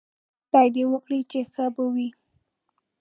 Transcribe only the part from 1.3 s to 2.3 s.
چې ښه به وئ